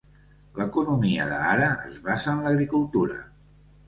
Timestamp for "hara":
1.47-1.67